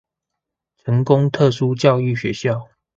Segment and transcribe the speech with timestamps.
[0.79, 2.69] 成功特殊教育學校